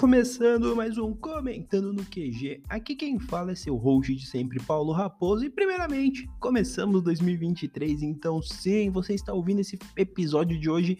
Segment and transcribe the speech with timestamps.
[0.00, 2.62] começando mais um Comentando no QG.
[2.70, 5.44] Aqui quem fala é seu host de sempre, Paulo Raposo.
[5.44, 10.98] E primeiramente, começamos 2023, então sim, você está ouvindo esse episódio de hoje.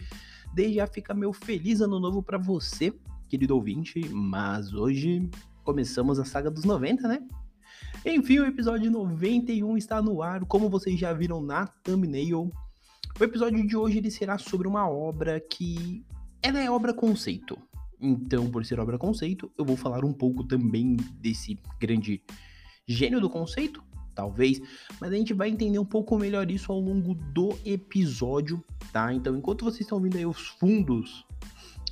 [0.53, 2.93] Desde já fica meu feliz ano novo para você,
[3.27, 4.07] querido ouvinte.
[4.11, 5.31] Mas hoje
[5.65, 7.27] começamos a saga dos 90, né?
[8.05, 12.51] Enfim, o episódio 91 está no ar, como vocês já viram na thumbnail.
[13.19, 16.05] O episódio de hoje ele será sobre uma obra que
[16.43, 17.57] ela é obra conceito.
[18.01, 22.23] Então, por ser obra conceito, eu vou falar um pouco também desse grande
[22.87, 23.83] gênio do conceito,
[24.15, 24.61] talvez,
[25.01, 29.13] mas a gente vai entender um pouco melhor isso ao longo do episódio, tá?
[29.13, 31.27] Então, enquanto vocês estão ouvindo aí os fundos,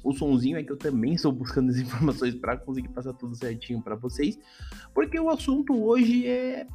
[0.02, 3.82] o sonzinho é que eu também estou buscando as informações para conseguir passar tudo certinho
[3.82, 4.38] para vocês,
[4.94, 6.66] porque o assunto hoje é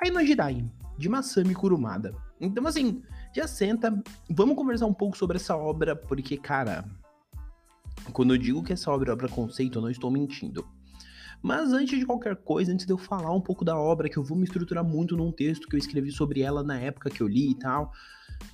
[0.00, 0.68] a Inojidai,
[0.98, 2.14] de Masami Kurumada.
[2.40, 3.02] Então, assim,
[3.34, 6.84] já senta, vamos conversar um pouco sobre essa obra, porque, cara,
[8.12, 10.66] quando eu digo que essa obra é obra conceito, eu não estou mentindo.
[11.42, 14.22] Mas antes de qualquer coisa, antes de eu falar um pouco da obra, que eu
[14.22, 17.28] vou me estruturar muito num texto que eu escrevi sobre ela na época que eu
[17.28, 17.92] li e tal,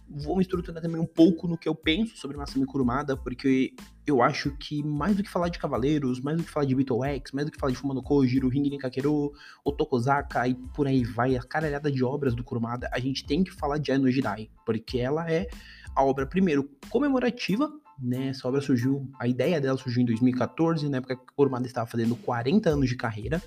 [0.08, 3.74] vou me estruturar também um pouco no que eu penso sobre Masami Kurumada, porque
[4.06, 7.04] eu acho que mais do que falar de Cavaleiros, mais do que falar de Beetle
[7.04, 9.32] X, mais do que falar de Fumano Kojiro, Ringen Kakero,
[9.64, 13.50] Otokozaka e por aí vai, a caralhada de obras do Kurumada, a gente tem que
[13.50, 15.48] falar de Aino Jidai, porque ela é
[15.94, 18.28] a obra, primeiro, comemorativa né?
[18.28, 21.86] Essa obra surgiu, a ideia dela surgiu em 2014, na época que a Kurumada estava
[21.86, 23.42] fazendo 40 anos de carreira.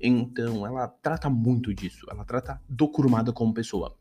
[0.00, 3.96] Então, ela trata muito disso, ela trata do Kurumada como pessoa.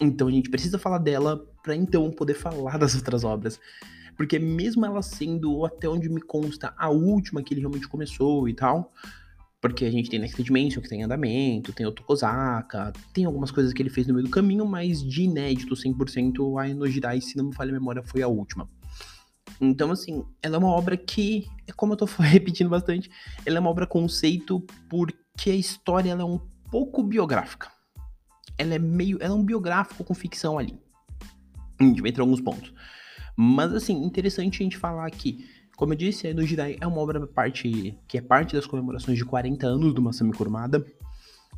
[0.00, 3.58] Então, a gente precisa falar dela para então poder falar das outras obras.
[4.16, 8.54] Porque mesmo ela sendo, até onde me consta, a última que ele realmente começou e
[8.54, 8.92] tal,
[9.60, 13.72] porque a gente tem Next Dimension que tem andamento, tem o Tokozaka, tem algumas coisas
[13.72, 17.46] que ele fez no meio do caminho, mas de inédito 100% a Enojidai, se não
[17.46, 18.68] me falha a memória, foi a última.
[19.60, 23.10] Então, assim, ela é uma obra que, como eu tô repetindo bastante,
[23.44, 26.40] ela é uma obra conceito porque a história é um
[26.70, 27.70] pouco biográfica.
[28.56, 29.18] Ela é meio.
[29.20, 30.78] Ela é um biográfico com ficção ali.
[31.80, 32.72] Entrar alguns pontos.
[33.36, 35.46] Mas, assim, interessante a gente falar aqui.
[35.76, 39.24] Como eu disse, a Jidai é uma obra parte, que é parte das comemorações de
[39.24, 40.84] 40 anos do Masami Kurumada.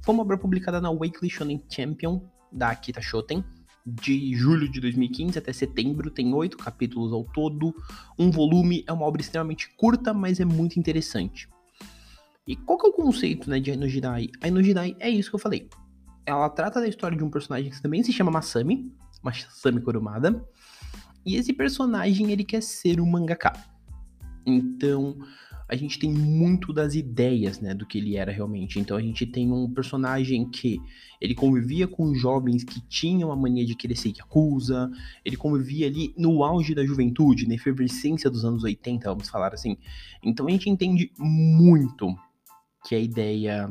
[0.03, 2.23] Foi uma obra publicada na Weekly Shonen Champion,
[2.53, 3.45] da Akita Shoten,
[3.85, 7.75] de julho de 2015 até setembro, tem oito capítulos ao todo.
[8.19, 11.49] Um volume é uma obra extremamente curta, mas é muito interessante.
[12.47, 14.29] E qual que é o conceito né, de Ainojidai?
[14.41, 15.69] Ainojidai é isso que eu falei.
[16.25, 20.45] Ela trata da história de um personagem que também se chama Masami, Masami Kurumada.
[21.25, 23.53] E esse personagem ele quer ser um mangaka.
[24.45, 25.19] Então,
[25.73, 28.79] a gente tem muito das ideias, né, do que ele era realmente.
[28.79, 30.79] Então a gente tem um personagem que
[31.19, 34.91] ele convivia com jovens que tinham a mania de querer ser Yakuza,
[35.25, 39.79] ele convivia ali no auge da juventude, na efervescência dos anos 80, vamos falar assim.
[40.23, 42.15] Então a gente entende muito
[42.87, 43.71] que a ideia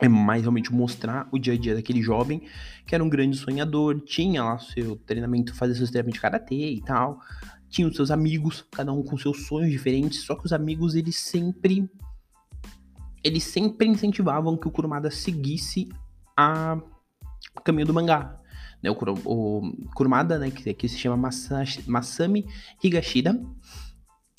[0.00, 2.42] é mais realmente mostrar o dia a dia daquele jovem
[2.84, 6.82] que era um grande sonhador, tinha lá seu treinamento, fazia seu treinamento de karatê e
[6.82, 7.20] tal,
[7.70, 11.16] tinha os seus amigos, cada um com seus sonhos diferentes, só que os amigos eles
[11.16, 11.88] sempre
[13.22, 15.88] eles sempre incentivavam que o Kurumada seguisse
[16.36, 16.80] a
[17.64, 18.38] caminho do mangá.
[18.82, 22.46] Né, o, o Kurumada, né, que, que se chama Masashi, Masami
[22.82, 23.38] Higashida,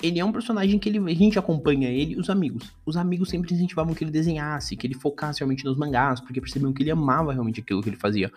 [0.02, 2.72] ele é um personagem que ele, a gente acompanha ele os amigos.
[2.84, 6.72] Os amigos sempre incentivavam que ele desenhasse, que ele focasse realmente nos mangás, porque percebiam
[6.72, 8.32] que ele amava realmente aquilo que ele fazia.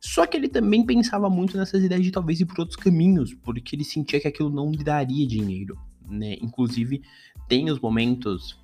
[0.00, 3.74] Só que ele também pensava muito nessas ideias de talvez ir por outros caminhos, porque
[3.74, 6.36] ele sentia que aquilo não lhe daria dinheiro, né?
[6.40, 7.02] Inclusive,
[7.48, 8.58] tem os momentos.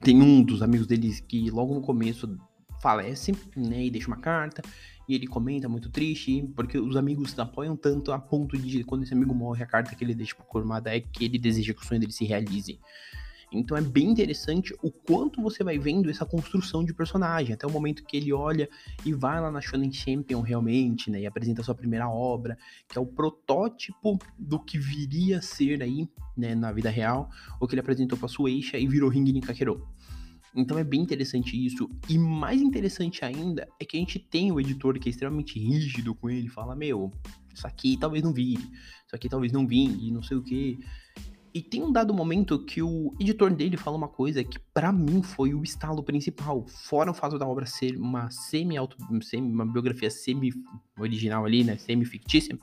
[0.00, 2.38] Tem um dos amigos deles que logo no começo
[2.80, 3.84] falece, né?
[3.84, 4.62] E deixa uma carta.
[5.08, 9.14] E ele comenta muito triste, porque os amigos apoiam tanto a ponto de quando esse
[9.14, 11.84] amigo morre, a carta que ele deixa pro Kurumada é que ele deseja que o
[11.84, 12.78] sonho dele se realize.
[13.50, 17.70] Então é bem interessante o quanto você vai vendo essa construção de personagem, até o
[17.70, 18.68] momento que ele olha
[19.04, 22.58] e vai lá na Shonen Champion realmente, né, e apresenta a sua primeira obra,
[22.88, 27.30] que é o protótipo do que viria a ser aí, né, na vida real,
[27.60, 29.86] o que ele apresentou para Sueisha e virou Ringen Kakero.
[30.54, 31.88] Então é bem interessante isso.
[32.08, 36.14] E mais interessante ainda é que a gente tem o editor que é extremamente rígido
[36.14, 37.12] com ele, fala: Meu,
[37.54, 38.62] isso aqui talvez não vire,
[39.06, 40.78] isso aqui talvez não vingue, não sei o que.
[41.58, 45.24] E tem um dado momento que o editor dele fala uma coisa que para mim
[45.24, 49.66] foi o estalo principal, fora o fato da obra ser uma semi auto semi, uma
[49.66, 50.52] biografia semi
[50.96, 52.56] original ali, né, semi fictícia.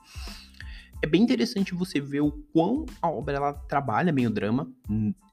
[1.03, 4.71] É bem interessante você ver o quão a obra ela trabalha bem o drama.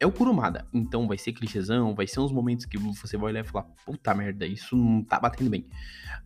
[0.00, 3.44] É o Kurumada, então vai ser clichêzão, vai ser uns momentos que você vai olhar
[3.44, 5.68] e falar: puta merda, isso não tá batendo bem.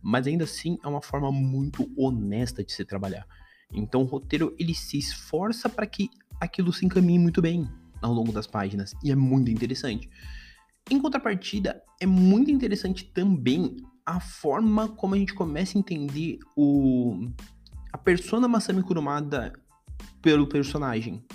[0.01, 3.27] Mas ainda assim é uma forma muito honesta de se trabalhar.
[3.71, 7.67] Então o roteiro ele se esforça para que aquilo se encaminhe muito bem.
[7.99, 10.07] ao longo das páginas e é muito interessante.
[10.89, 13.75] Em contrapartida, é muito interessante também
[14.05, 17.27] a forma como a gente começa a entender o
[17.91, 19.51] a persona Masami Kurumada
[20.21, 21.25] pelo personagem.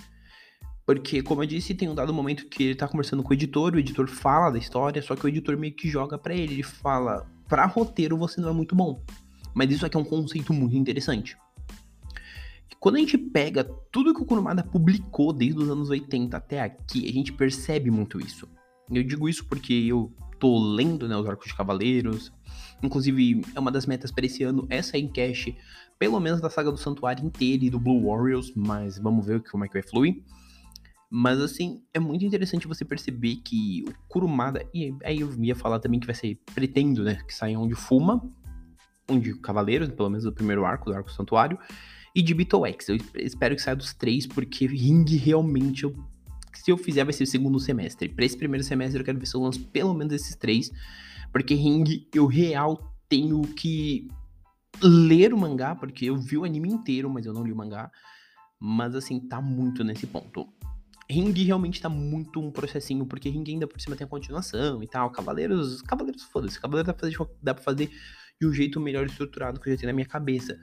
[0.87, 3.75] Porque, como eu disse, tem um dado momento que ele tá conversando com o editor,
[3.75, 6.55] o editor fala da história, só que o editor meio que joga para ele.
[6.55, 9.02] Ele fala: pra roteiro você não é muito bom.
[9.55, 11.37] Mas isso aqui é um conceito muito interessante.
[12.80, 17.08] Quando a gente pega tudo que o Kurumada publicou desde os anos 80 até aqui,
[17.08, 18.48] a gente percebe muito isso.
[18.90, 22.32] Eu digo isso porque eu tô lendo né, os Arcos de Cavaleiros.
[22.82, 25.54] Inclusive, é uma das metas para esse ano essa em cash,
[25.98, 29.64] pelo menos da saga do Santuário inteira e do Blue Warriors, mas vamos ver como
[29.64, 30.22] é que vai fluir.
[31.08, 35.78] Mas assim, é muito interessante você perceber que o Kurumada, e aí eu ia falar
[35.78, 38.20] também que vai ser, pretendo, né, que saia onde fuma,
[39.08, 41.58] onde Cavaleiros, pelo menos o primeiro arco, do Arco Santuário,
[42.14, 42.88] e de Beetle X.
[42.88, 45.94] Eu espero que saia dos três, porque Ring realmente, eu,
[46.54, 48.08] se eu fizer, vai ser o segundo semestre.
[48.08, 50.70] Para esse primeiro semestre eu quero ver se eu lanço pelo menos esses três,
[51.32, 54.08] porque Ring eu real tenho que
[54.82, 57.90] ler o mangá, porque eu vi o anime inteiro, mas eu não li o mangá.
[58.60, 60.46] Mas assim, tá muito nesse ponto.
[61.10, 64.86] Ring realmente tá muito um processinho, porque Ring ainda por cima tem a continuação e
[64.86, 65.10] tal.
[65.10, 66.60] Cavaleiros, Cavaleiros, foda-se.
[66.60, 67.90] Cavaleiros dá pra, fazer, dá pra fazer
[68.40, 70.58] de um jeito melhor estruturado que eu já tenho na minha cabeça.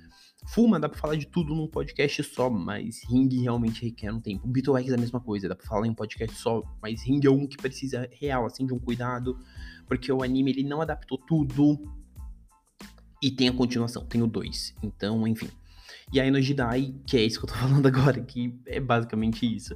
[0.47, 4.47] Fuma, dá pra falar de tudo num podcast só, mas Ring realmente requer um tempo.
[4.47, 7.19] Beetle X é a mesma coisa, dá pra falar em um podcast só, mas Ring
[7.23, 9.37] é um que precisa real, assim, de um cuidado,
[9.87, 11.79] porque o anime ele não adaptou tudo.
[13.21, 14.75] E tem a continuação, tem o 2.
[14.81, 15.49] Então, enfim.
[16.11, 19.45] E aí no Jidai, que é isso que eu tô falando agora, que é basicamente
[19.45, 19.75] isso.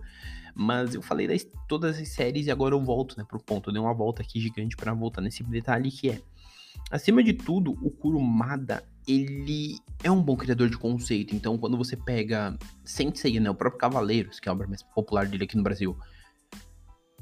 [0.56, 3.70] Mas eu falei das todas as séries e agora eu volto, né, pro ponto.
[3.70, 6.22] Eu dei uma volta aqui gigante para voltar nesse detalhe que é.
[6.90, 11.36] Acima de tudo, o Kurumada, ele é um bom criador de conceito.
[11.36, 15.28] Então, quando você pega Sensei, né, o próprio Cavaleiros, que é a obra mais popular
[15.28, 15.98] dele aqui no Brasil,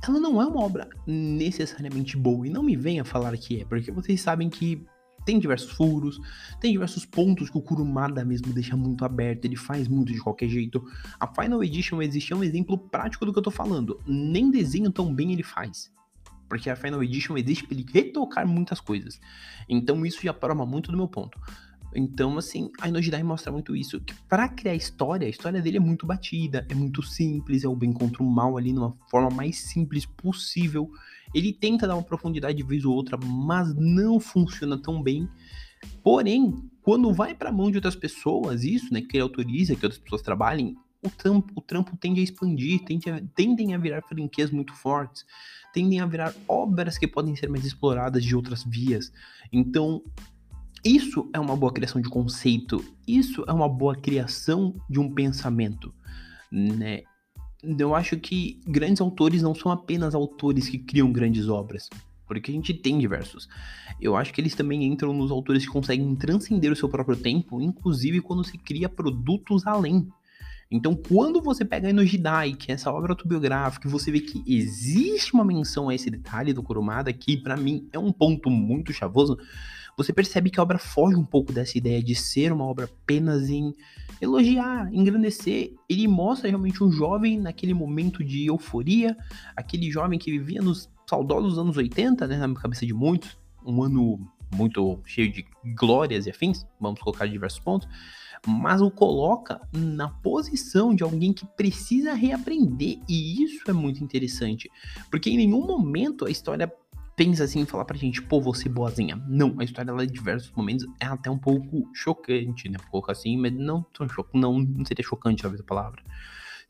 [0.04, 2.48] ela não é uma obra necessariamente boa.
[2.48, 4.83] E não me venha falar que é, porque vocês sabem que
[5.25, 6.19] tem diversos furos,
[6.60, 10.50] tem diversos pontos que o Kurumada mesmo deixa muito aberto, ele faz muito de qualquer
[10.50, 10.84] jeito.
[11.19, 14.00] A Final Edition existe é um exemplo prático do que eu tô falando.
[14.06, 15.92] Nem desenho tão bem ele faz.
[16.50, 19.19] Porque a Final Edition existe para ele retocar muitas coisas.
[19.69, 21.39] Então isso já prova muito do meu ponto.
[21.94, 24.00] Então, assim, a Inojidai mostra muito isso.
[24.00, 27.76] Que para criar história, a história dele é muito batida, é muito simples, é o
[27.76, 30.90] bem contra o mal ali, numa forma mais simples possível.
[31.34, 35.28] Ele tenta dar uma profundidade vez ou outra, mas não funciona tão bem.
[36.04, 39.86] Porém, quando vai para a mão de outras pessoas, isso, né, que ele autoriza que
[39.86, 44.04] outras pessoas trabalhem, o trampo, o trampo tende a expandir, tende a, tendem a virar
[44.04, 45.26] franquias muito fortes,
[45.74, 49.12] tendem a virar obras que podem ser mais exploradas de outras vias.
[49.52, 50.04] Então,
[50.83, 55.94] isso é uma boa criação de conceito, isso é uma boa criação de um pensamento,
[56.51, 57.04] né?
[57.63, 61.89] eu acho que grandes autores não são apenas autores que criam grandes obras,
[62.25, 63.48] porque a gente tem diversos.
[64.00, 67.62] Eu acho que eles também entram nos autores que conseguem transcender o seu próprio tempo,
[67.62, 70.07] inclusive quando se cria produtos além.
[70.72, 74.42] Então, quando você pega aí no Jidai, que é essa obra autobiográfica, você vê que
[74.48, 78.94] existe uma menção a esse detalhe do Kurumada, que para mim é um ponto muito
[78.94, 79.38] chavoso,
[79.98, 83.50] você percebe que a obra foge um pouco dessa ideia de ser uma obra apenas
[83.50, 83.74] em
[84.22, 85.74] elogiar, engrandecer.
[85.89, 89.18] Ele mostra realmente um jovem naquele momento de euforia,
[89.56, 94.20] aquele jovem que vivia nos saudosos anos 80, né, na cabeça de muitos, um ano
[94.54, 97.88] muito cheio de glórias e afins, vamos colocar diversos pontos,
[98.46, 104.70] mas o coloca na posição de alguém que precisa reaprender, e isso é muito interessante,
[105.10, 106.72] porque em nenhum momento a história
[107.15, 109.22] pensa assim e fala pra gente, pô, você boazinha.
[109.27, 112.77] Não, a história ela, em diversos momentos é até um pouco chocante, né?
[112.80, 116.03] Um pouco assim, mas não tão não, não seria chocante talvez a palavra.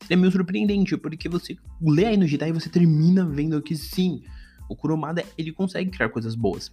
[0.00, 4.22] Seria meio surpreendente, porque você lê aí no Jedi e você termina vendo que sim,
[4.68, 6.72] o Kurumada ele consegue criar coisas boas.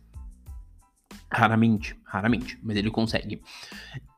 [1.32, 3.42] Raramente, raramente, mas ele consegue.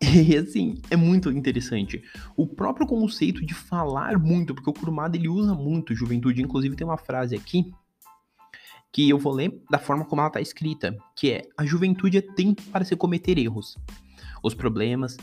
[0.03, 2.03] E assim, é muito interessante.
[2.35, 6.85] O próprio conceito de falar muito, porque o Kurumada ele usa muito juventude, inclusive tem
[6.85, 7.71] uma frase aqui
[8.91, 12.21] que eu vou ler da forma como ela está escrita, que é: a juventude é
[12.21, 13.77] tempo para se cometer erros.
[14.43, 15.17] Os problemas,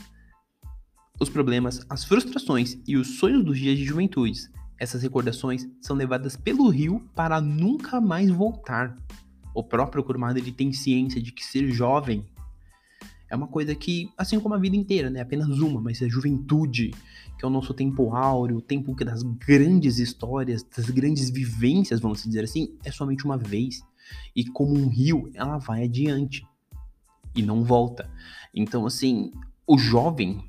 [1.19, 4.49] os problemas, as frustrações e os sonhos dos dias de juventude.
[4.79, 8.95] Essas recordações são levadas pelo rio para nunca mais voltar.
[9.53, 12.25] O próprio Kurumada ele tem ciência de que ser jovem
[13.29, 15.21] é uma coisa que, assim como a vida inteira, né?
[15.21, 16.91] Apenas uma, mas a juventude,
[17.37, 22.23] que é o nosso tempo áureo, o tempo das grandes histórias, das grandes vivências, vamos
[22.23, 23.81] dizer assim, é somente uma vez.
[24.35, 26.45] E como um rio, ela vai adiante
[27.35, 28.09] e não volta.
[28.53, 29.31] Então, assim,
[29.67, 30.43] o jovem,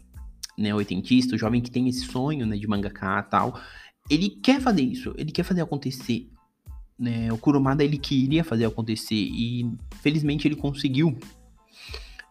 [0.57, 3.61] né, oitentista, o jovem que tem esse sonho, né, de mangaká e tal,
[4.09, 6.31] ele quer fazer isso, ele quer fazer acontecer.
[6.99, 7.33] Né?
[7.33, 9.71] O Kurumada ele queria fazer acontecer e
[10.03, 11.17] felizmente ele conseguiu.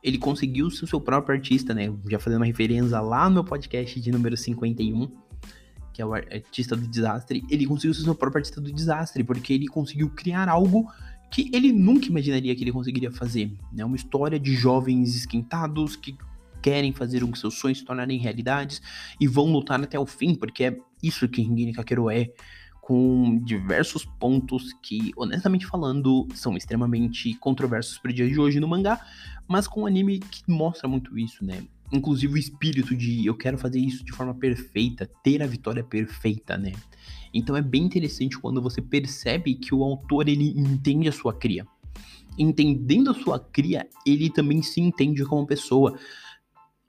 [0.03, 1.93] Ele conseguiu ser o seu próprio artista, né?
[2.09, 5.11] Já fazendo uma referência lá no meu podcast de número 51,
[5.93, 7.43] que é o artista do desastre.
[7.49, 10.87] Ele conseguiu ser o seu próprio artista do desastre, porque ele conseguiu criar algo
[11.31, 13.53] que ele nunca imaginaria que ele conseguiria fazer.
[13.71, 13.85] Né?
[13.85, 16.17] Uma história de jovens esquentados que
[16.61, 18.81] querem fazer com que seus sonhos se tornarem realidades
[19.19, 22.29] e vão lutar até o fim, porque é isso que Ringine Kakeru é,
[22.89, 28.99] com diversos pontos que, honestamente falando, são extremamente controversos pro dia de hoje no mangá,
[29.47, 31.61] mas com um anime que mostra muito isso, né?
[31.93, 36.57] Inclusive o espírito de eu quero fazer isso de forma perfeita, ter a vitória perfeita,
[36.57, 36.71] né?
[37.31, 41.67] Então é bem interessante quando você percebe que o autor ele entende a sua cria.
[42.39, 45.95] Entendendo a sua cria, ele também se entende como pessoa.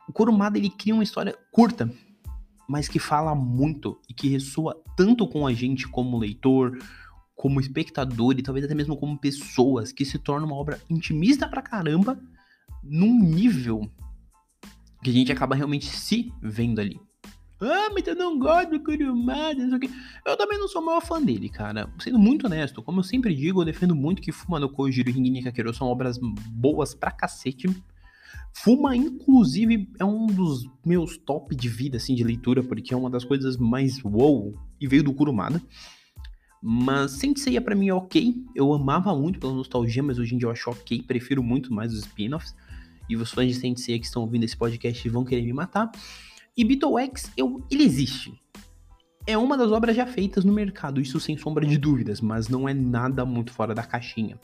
[0.08, 1.92] O Kurumada ele cria uma história curta,
[2.70, 6.78] mas que fala muito e que ressoa tanto com a gente como leitor,
[7.34, 11.62] como espectador e talvez até mesmo como pessoas, que se torna uma obra intimista pra
[11.62, 12.16] caramba,
[12.80, 13.90] num nível
[15.02, 17.00] que a gente acaba realmente se vendo ali.
[17.60, 19.90] Ah, mas eu não gosto do Kurumada, não sei o quê.
[20.24, 21.92] Eu também não sou o maior fã dele, cara.
[21.98, 25.12] Sendo muito honesto, como eu sempre digo, eu defendo muito que Fuma no Kojiro e
[25.12, 26.18] Ringin Kakero são obras
[26.52, 27.66] boas pra cacete.
[28.52, 33.08] Fuma, inclusive, é um dos meus top de vida, assim, de leitura, porque é uma
[33.08, 35.62] das coisas mais wow e veio do Kurumada.
[36.62, 38.34] Mas Senseiya pra mim é ok.
[38.54, 41.02] Eu amava muito pela nostalgia, mas hoje em dia eu acho ok.
[41.02, 42.54] Prefiro muito mais os spin-offs.
[43.08, 45.90] E os fãs de Senseiya que estão ouvindo esse podcast vão querer me matar.
[46.56, 48.38] E Beetle X, eu, ele existe.
[49.26, 52.68] É uma das obras já feitas no mercado, isso sem sombra de dúvidas, mas não
[52.68, 54.38] é nada muito fora da caixinha.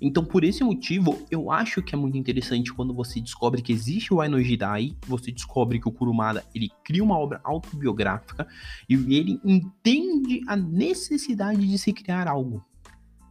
[0.00, 4.12] Então, por esse motivo, eu acho que é muito interessante quando você descobre que existe
[4.12, 8.46] o Aino Jidai, você descobre que o Kurumada, ele cria uma obra autobiográfica
[8.88, 12.64] e ele entende a necessidade de se criar algo.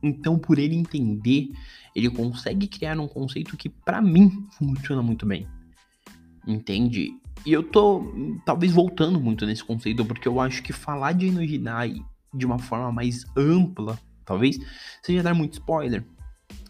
[0.02, 1.50] Então, por ele entender,
[1.96, 5.48] ele consegue criar um conceito que para mim funciona muito bem.
[6.46, 7.14] Entende?
[7.46, 8.14] E eu tô
[8.46, 12.60] talvez voltando muito nesse conceito porque eu acho que falar de Aino Jidai de uma
[12.60, 14.58] forma mais ampla, talvez,
[15.02, 16.04] seja dar muito spoiler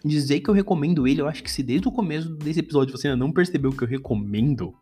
[0.04, 3.08] dizer que eu recomendo ele, eu acho que se desde o começo desse episódio você
[3.08, 4.76] ainda não percebeu que eu recomendo,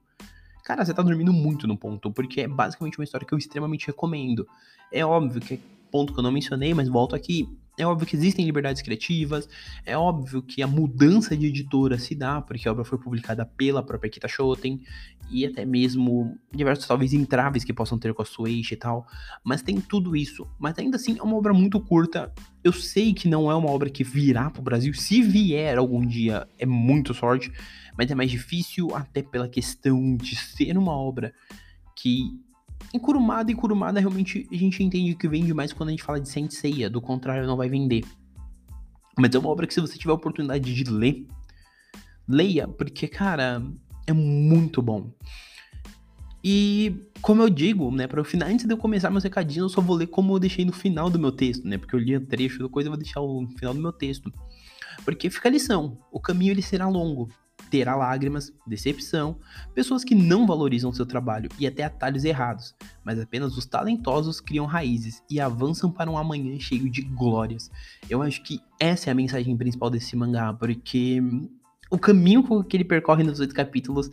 [0.63, 3.87] cara, você tá dormindo muito no ponto, porque é basicamente uma história que eu extremamente
[3.87, 4.47] recomendo.
[4.91, 5.59] É óbvio que é
[5.91, 7.47] ponto que eu não mencionei, mas volto aqui.
[7.77, 9.47] É óbvio que existem liberdades criativas,
[9.85, 13.81] é óbvio que a mudança de editora se dá, porque a obra foi publicada pela
[13.81, 14.81] própria Kita Shoten,
[15.31, 19.07] e até mesmo diversos, talvez, entraves que possam ter com a Sueishi e tal,
[19.43, 20.45] mas tem tudo isso.
[20.59, 22.31] Mas ainda assim, é uma obra muito curta.
[22.63, 26.47] Eu sei que não é uma obra que virá pro Brasil, se vier algum dia,
[26.59, 27.51] é muito sorte,
[27.97, 31.33] mas é mais difícil até pela questão de ser uma obra
[31.95, 32.31] que
[32.93, 36.19] em Kurumada e Kurumada realmente a gente entende que vende mais quando a gente fala
[36.19, 38.03] de Senseiya, do contrário não vai vender.
[39.17, 41.25] Mas é uma obra que se você tiver a oportunidade de ler,
[42.27, 43.61] leia, porque cara,
[44.11, 45.11] é muito bom.
[46.43, 49.69] E como eu digo, né, para o final, antes de eu começar meus recadinhos, eu
[49.69, 51.77] só vou ler como eu deixei no final do meu texto, né?
[51.77, 54.31] Porque eu li a trecho da coisa, eu vou deixar o final do meu texto.
[55.05, 57.29] Porque fica a lição, o caminho ele será longo,
[57.69, 59.37] terá lágrimas, decepção,
[59.73, 64.65] pessoas que não valorizam seu trabalho e até atalhos errados, mas apenas os talentosos criam
[64.65, 67.71] raízes e avançam para um amanhã cheio de glórias.
[68.09, 71.21] Eu acho que essa é a mensagem principal desse mangá, porque
[71.91, 74.09] o caminho que ele percorre nos oito capítulos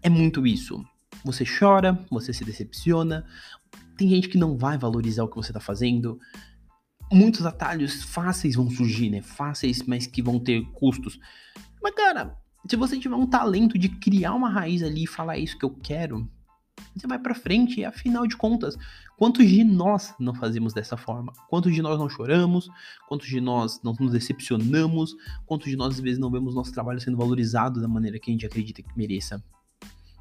[0.00, 0.82] é muito isso.
[1.24, 3.26] Você chora, você se decepciona,
[3.96, 6.18] tem gente que não vai valorizar o que você tá fazendo.
[7.12, 9.20] Muitos atalhos fáceis vão surgir, né?
[9.20, 11.18] Fáceis, mas que vão ter custos.
[11.82, 15.40] Mas, cara, se você tiver um talento de criar uma raiz ali e falar é
[15.40, 16.30] isso que eu quero,
[16.94, 18.76] você vai para frente e afinal de contas,
[19.16, 21.32] quantos de nós não fazemos dessa forma?
[21.48, 22.68] Quantos de nós não choramos?
[23.08, 25.14] Quantos de nós não nos decepcionamos?
[25.46, 28.32] Quantos de nós às vezes não vemos nosso trabalho sendo valorizado da maneira que a
[28.32, 29.42] gente acredita que mereça?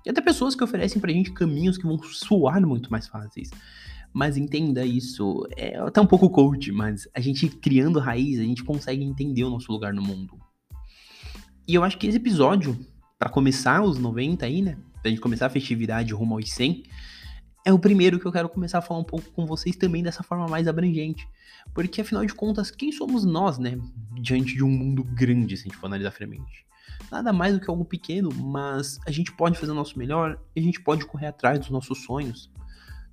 [0.06, 3.50] E até pessoas que oferecem pra gente caminhos que vão soar muito mais fáceis.
[4.14, 8.64] Mas entenda isso, é até um pouco coach, mas a gente criando raiz, a gente
[8.64, 10.40] consegue entender o nosso lugar no mundo.
[11.68, 12.80] E eu acho que esse episódio,
[13.20, 14.78] para começar os 90 aí, né?
[15.08, 16.84] Pra gente começar a festividade rumo aos 100,
[17.64, 20.22] é o primeiro que eu quero começar a falar um pouco com vocês também dessa
[20.22, 21.26] forma mais abrangente.
[21.74, 23.80] Porque afinal de contas, quem somos nós, né?
[24.20, 26.66] Diante de um mundo grande, se a gente for analisar friamente.
[27.10, 30.60] Nada mais do que algo pequeno, mas a gente pode fazer o nosso melhor, a
[30.60, 32.52] gente pode correr atrás dos nossos sonhos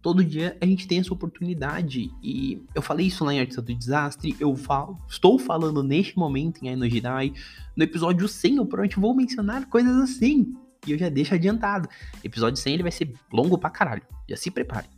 [0.04, 2.10] todo dia a gente tem essa oportunidade.
[2.22, 6.62] E eu falei isso lá em Artista do Desastre, eu falo, estou falando neste momento
[6.62, 7.32] em Aino Jidai.
[7.74, 10.54] No episódio 100 eu provavelmente vou mencionar coisas assim.
[10.86, 11.88] E eu já deixo adiantado.
[12.22, 14.02] Episódio 100 ele vai ser longo pra caralho.
[14.28, 14.88] Já se prepare.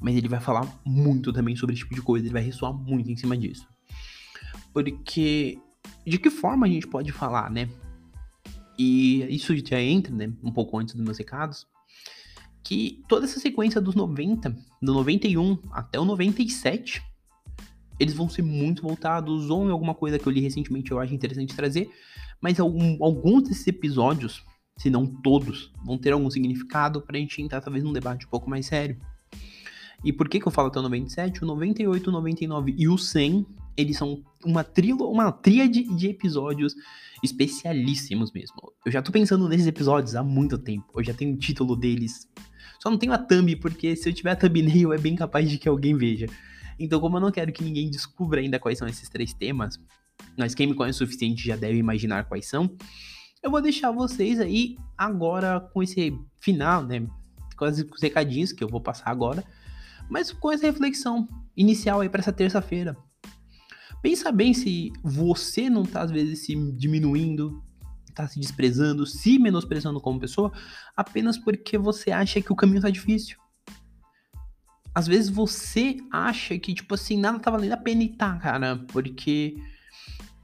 [0.00, 3.10] mas ele vai falar muito também sobre esse tipo de coisa, ele vai ressoar muito
[3.10, 3.66] em cima disso.
[4.72, 5.58] Porque
[6.06, 7.68] de que forma a gente pode falar, né?
[8.78, 11.66] E isso já entra, né, um pouco antes dos meus recados,
[12.64, 17.02] que toda essa sequência dos 90, do 91 até o 97,
[18.00, 21.14] eles vão ser muito voltados ou em alguma coisa que eu li recentemente eu acho
[21.14, 21.90] interessante trazer,
[22.40, 24.44] mas algum, alguns desses episódios,
[24.76, 28.48] se não todos, vão ter algum significado pra gente entrar talvez num debate um pouco
[28.48, 28.96] mais sério.
[30.04, 31.44] E por que, que eu falo até o 97?
[31.44, 36.74] O 98, o 99 e o 100, eles são uma, trilo, uma tríade de episódios
[37.22, 38.56] especialíssimos mesmo.
[38.84, 40.86] Eu já tô pensando nesses episódios há muito tempo.
[40.96, 42.28] Eu já tenho o título deles.
[42.80, 45.56] Só não tenho a thumb, porque se eu tiver a thumbnail é bem capaz de
[45.56, 46.26] que alguém veja.
[46.78, 49.78] Então, como eu não quero que ninguém descubra ainda quais são esses três temas,
[50.36, 52.74] mas quem me conhece o suficiente já deve imaginar quais são,
[53.42, 57.06] eu vou deixar vocês aí agora com esse final, né?
[57.56, 59.44] Com os recadinhos que eu vou passar agora
[60.12, 62.94] mas com essa reflexão inicial aí para essa terça-feira.
[64.02, 67.62] Pensa bem se você não tá às vezes se diminuindo,
[68.14, 70.52] tá se desprezando, se menosprezando como pessoa,
[70.94, 73.38] apenas porque você acha que o caminho tá difícil.
[74.94, 78.84] Às vezes você acha que, tipo assim, nada tá valendo a pena e tá, cara,
[78.88, 79.56] porque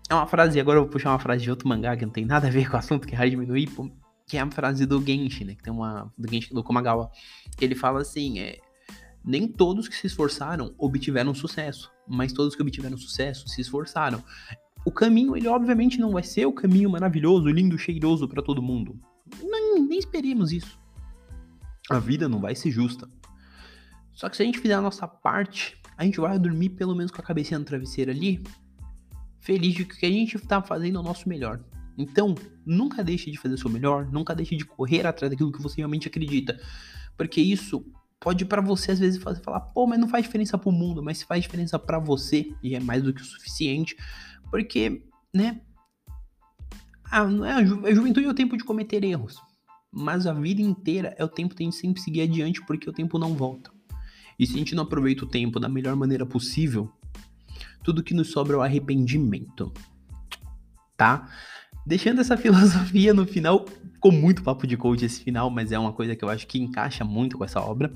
[0.09, 2.25] é uma frase, agora eu vou puxar uma frase de outro mangá que não tem
[2.25, 3.91] nada a ver com o assunto, que é Hajime no Ippo,
[4.27, 7.11] que é a frase do Genshin, né, que tem uma, do Genshin, do Komagawa,
[7.61, 8.59] ele fala assim, é,
[9.25, 14.23] nem todos que se esforçaram obtiveram sucesso, mas todos que obtiveram sucesso se esforçaram.
[14.85, 18.99] O caminho, ele obviamente não vai ser o caminho maravilhoso, lindo, cheiroso para todo mundo.
[19.43, 20.79] Nem, nem esperemos isso.
[21.91, 23.09] A vida não vai ser justa.
[24.13, 27.11] Só que se a gente fizer a nossa parte, a gente vai dormir pelo menos
[27.11, 28.43] com a cabecinha no travesseiro ali,
[29.41, 31.61] feliz de que a gente está fazendo o nosso melhor.
[31.97, 35.61] Então, nunca deixe de fazer o seu melhor, nunca deixe de correr atrás daquilo que
[35.61, 36.61] você realmente acredita,
[37.17, 37.85] porque isso
[38.21, 41.23] pode para você às vezes fazer, falar, pô, mas não faz diferença pro mundo, mas
[41.23, 43.97] faz diferença para você e é mais do que o suficiente,
[44.51, 45.03] porque,
[45.35, 45.61] né?
[47.11, 49.37] A, a, ju a juventude é o tempo de cometer erros,
[49.91, 52.93] mas a vida inteira é o tempo de a gente sempre seguir adiante porque o
[52.93, 53.73] tempo não volta.
[54.39, 56.93] E se a gente não aproveita o tempo da melhor maneira possível,
[57.89, 59.73] tudo que nos sobra é o arrependimento.
[60.95, 61.27] Tá?
[61.87, 65.95] Deixando essa filosofia no final, ficou muito papo de coach esse final, mas é uma
[65.95, 67.91] coisa que eu acho que encaixa muito com essa obra.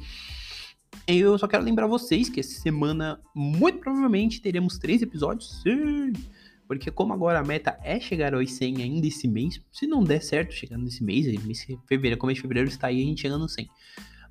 [1.07, 5.61] Eu só quero lembrar vocês que essa semana, muito provavelmente, teremos três episódios.
[5.61, 6.15] Sim!
[6.67, 10.23] Porque como agora a meta é chegar aos 100 ainda esse mês, se não der
[10.23, 13.49] certo chegando nesse mês, mês fevereiro, começo de fevereiro está aí a gente chegando no
[13.49, 13.69] 100.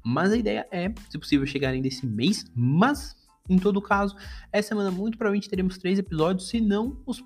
[0.04, 3.16] Mas a ideia é, se possível, chegar ainda esse mês, mas
[3.50, 4.16] em todo caso,
[4.52, 7.22] essa semana muito provavelmente teremos três episódios, se não os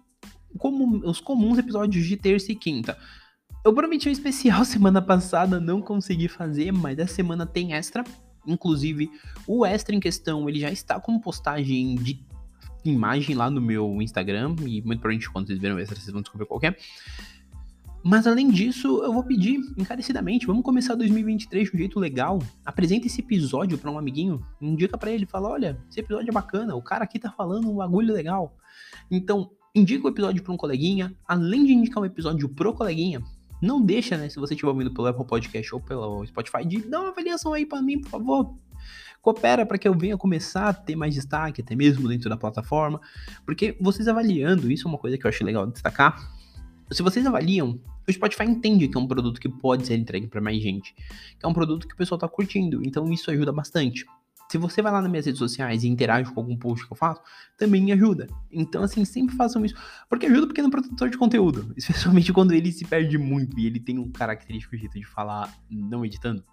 [1.03, 2.97] os comuns episódios de terça e quinta.
[3.63, 8.03] Eu prometi um especial semana passada, não consegui fazer, mas essa semana tem extra.
[8.47, 9.09] Inclusive,
[9.47, 12.23] o extra em questão, ele já está com postagem de
[12.83, 16.21] imagem lá no meu Instagram, e muito provavelmente quando vocês verem o extra, vocês vão
[16.21, 16.75] descobrir qual é.
[18.07, 22.37] Mas além disso, eu vou pedir encarecidamente, vamos começar 2023 de um jeito legal.
[22.63, 26.75] Apresenta esse episódio para um amiguinho, indica para ele, fala, olha, esse episódio é bacana,
[26.75, 28.55] o cara aqui tá falando um bagulho legal.
[29.09, 33.23] Então, indica o episódio para um coleguinha, além de indicar um episódio pro coleguinha,
[33.59, 36.99] não deixa, né, se você estiver ouvindo pelo Apple Podcast ou pelo Spotify, de dar
[36.99, 38.55] uma avaliação aí para mim, por favor.
[39.19, 43.01] Coopera para que eu venha começar a ter mais destaque, até mesmo dentro da plataforma,
[43.47, 46.34] porque vocês avaliando, isso é uma coisa que eu acho legal destacar.
[46.91, 50.39] Se vocês avaliam, o Spotify entende que é um produto que pode ser entregue para
[50.39, 54.05] mais gente, que é um produto que o pessoal está curtindo, então isso ajuda bastante.
[54.51, 56.97] Se você vai lá nas minhas redes sociais e interage com algum post que eu
[56.97, 57.19] faço,
[57.57, 58.27] também me ajuda.
[58.51, 59.73] Então, assim, sempre façam isso.
[60.07, 61.73] Porque ajuda o pequeno produtor de conteúdo.
[61.75, 66.05] Especialmente quando ele se perde muito e ele tem um característico jeito de falar não
[66.05, 66.43] editando.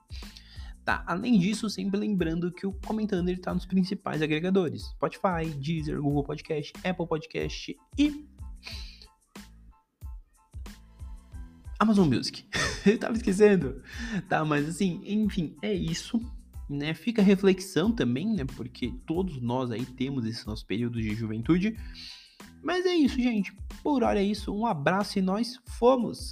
[0.85, 6.01] Tá, além disso, sempre lembrando que o Comentando ele tá nos principais agregadores: Spotify, Deezer,
[6.01, 8.27] Google Podcast, Apple Podcast e
[11.83, 12.45] Amazon Music.
[12.87, 13.83] Eu tava esquecendo.
[14.29, 16.21] Tá, mas assim, enfim, é isso
[16.69, 16.95] né?
[16.95, 18.45] Fica reflexão também, né?
[18.57, 21.77] Porque todos nós aí temos esse nosso período de juventude.
[22.63, 23.53] Mas é isso, gente.
[23.83, 24.55] Por hora é isso.
[24.55, 26.31] Um abraço e nós fomos!